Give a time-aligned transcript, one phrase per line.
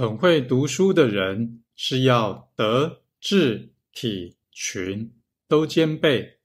[0.00, 5.12] 很会读书的人是要德智体群
[5.46, 6.38] 都兼备。